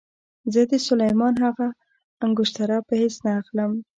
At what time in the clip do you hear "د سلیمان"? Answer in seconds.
0.71-1.33